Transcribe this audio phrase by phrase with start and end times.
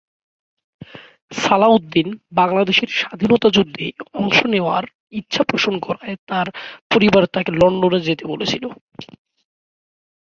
[1.31, 2.07] সালাউদ্দিন
[2.31, 3.85] বাংলাদেশের স্বাধীনতা যুদ্ধে
[4.13, 4.83] অংশ নেওয়ার
[5.13, 6.47] ইচ্ছা পোষণ করায় তার
[6.91, 8.63] পরিবার তাকে লন্ডনে যেতে বলেছিল।